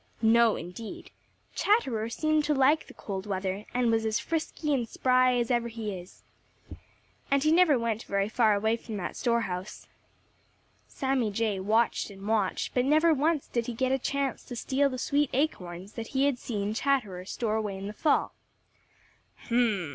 [0.23, 1.11] No, indeed!
[1.53, 5.67] Chatterer seemed to like the cold weather and was as frisky and spry as ever
[5.67, 6.23] he is.
[7.29, 9.85] And he never went very far away from that store house.
[10.87, 14.89] Sammy Jay watched and watched, but never once did he get a chance to steal
[14.89, 18.33] the sweet acorns that he had seen Chatterer store away in the fall.
[19.45, 19.89] "H m m!"